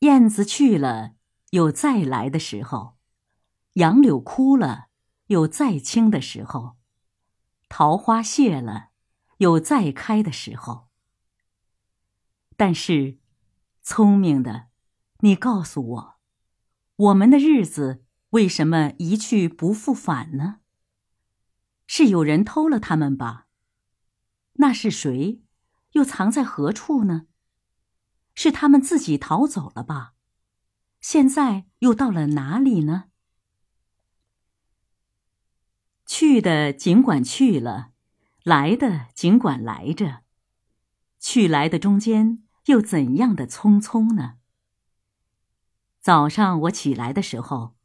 [0.00, 1.14] 燕子去了，
[1.50, 2.96] 有再来的时候；
[3.74, 4.86] 杨柳枯了，
[5.26, 6.76] 有再青的时候；
[7.68, 8.88] 桃花谢了，
[9.36, 10.88] 有再开的时候。
[12.56, 13.18] 但是，
[13.82, 14.68] 聪明的，
[15.18, 16.14] 你告诉我，
[16.96, 20.60] 我们的日子为什么一去不复返呢？
[21.86, 23.48] 是有人偷了他们吧？
[24.54, 25.42] 那是谁？
[25.92, 27.26] 又藏在何处呢？
[28.34, 30.14] 是他们自己逃走了吧？
[31.00, 33.04] 现在又到了哪里呢？
[36.06, 37.92] 去的尽管去了，
[38.42, 40.22] 来的尽管来着，
[41.18, 44.36] 去来的中间又怎样的匆匆呢？
[46.00, 47.76] 早上我起来的时候，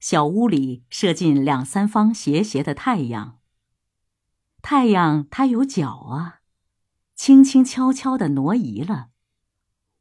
[0.00, 3.40] 小屋里射进两三方斜斜的太阳。
[4.62, 6.40] 太阳它有脚啊。
[7.14, 9.10] 轻轻悄悄的挪移了，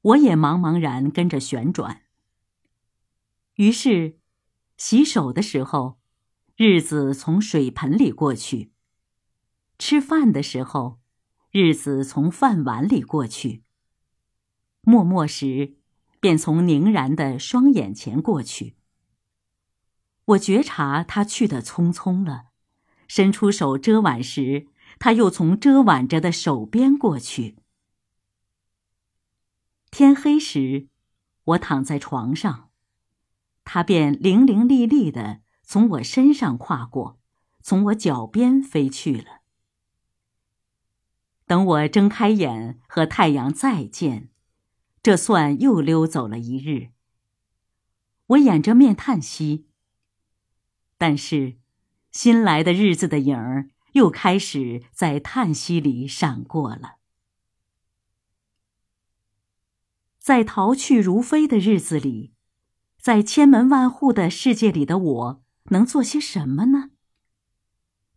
[0.04, 2.02] 我也茫茫然跟着旋转。
[3.56, 4.20] 于是，
[4.78, 6.00] 洗手的时候，
[6.56, 8.72] 日子从水盆里过去；
[9.80, 11.00] 吃饭的时候，
[11.52, 13.62] 日子从饭碗里过去；
[14.82, 15.78] 默默时，
[16.20, 18.76] 便从凝然的双眼前过去。
[20.26, 22.48] 我觉察他去的匆匆了，
[23.08, 24.67] 伸出手遮挽时。
[25.00, 27.58] 他又从遮挽着的手边过去。
[29.95, 30.88] 天黑时，
[31.44, 32.72] 我躺在床上，
[33.63, 37.19] 他便伶伶俐俐的从我身上跨过，
[37.61, 39.41] 从我脚边飞去了。
[41.45, 44.31] 等我睁开眼和太阳再见，
[45.03, 46.89] 这算又溜走了一日。
[48.25, 49.67] 我掩着面叹息。
[50.97, 51.58] 但是，
[52.09, 53.69] 新来的日子的影儿。
[53.91, 56.95] 又开始在叹息里闪过了。
[60.24, 62.32] 在逃去如飞的日子里，
[62.98, 66.92] 在千门万户的世界里的我，能做些什么呢？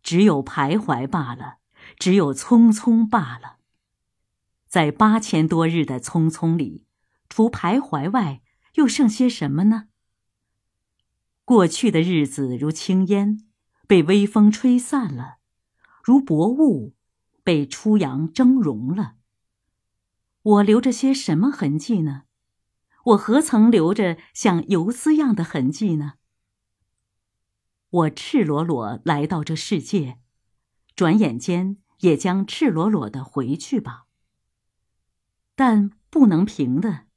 [0.01, 1.57] 只有徘徊罢了，
[1.99, 3.57] 只有匆匆罢了。
[4.69, 6.85] 在八千多日的匆匆里，
[7.27, 8.41] 除徘徊外，
[8.75, 9.89] 又剩些什么呢？
[11.43, 13.45] 过去的日子如轻烟，
[13.85, 15.39] 被微风吹散了。
[16.01, 16.95] 如薄雾，
[17.43, 19.15] 被初阳蒸融了。
[20.47, 22.23] 我留着些什么痕迹呢？
[23.03, 26.13] 我何曾留着像游丝样的痕迹呢？
[27.89, 30.19] 我赤裸裸来到这世界，
[30.95, 34.05] 转眼间也将赤裸裸的回去吧。
[35.55, 37.07] 但不能平的，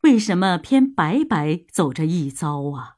[0.00, 2.96] 为什么偏白白走这一遭啊？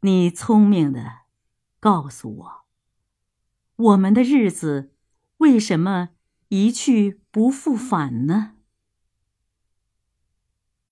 [0.00, 1.20] 你聪明的。
[1.80, 2.64] 告诉我，
[3.76, 4.92] 我们的日子
[5.36, 6.08] 为什么
[6.48, 8.57] 一去不复返呢？